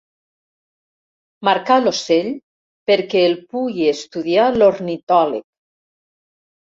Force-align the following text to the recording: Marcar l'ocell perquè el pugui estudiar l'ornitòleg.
Marcar 1.49 1.77
l'ocell 1.83 2.31
perquè 2.93 3.21
el 3.29 3.37
pugui 3.55 3.87
estudiar 3.93 4.49
l'ornitòleg. 4.59 5.47